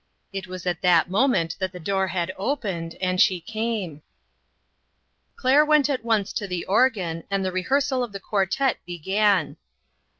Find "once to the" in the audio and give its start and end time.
6.03-6.65